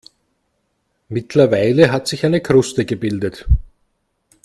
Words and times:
Mittlerweile 1.09 1.91
hat 1.91 2.07
sich 2.07 2.25
eine 2.25 2.41
Kruste 2.41 2.85
gebildet. 2.85 3.45